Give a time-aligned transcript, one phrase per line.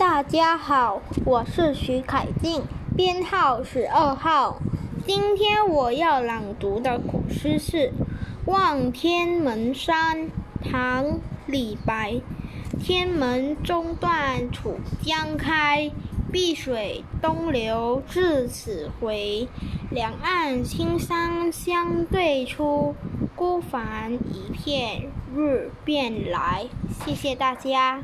[0.00, 2.62] 大家好我是徐凯静
[2.96, 4.56] 编号十二号。
[5.06, 7.92] 今天我要朗读的古诗是
[8.46, 10.30] 望天门山
[10.64, 12.18] 唐李白
[12.82, 15.90] 天门中断楚江开
[16.32, 19.46] 碧水东流至此回
[19.90, 22.94] 两岸青山相对出
[23.36, 26.64] 孤帆一片日边来。
[27.04, 28.00] 谢谢大家。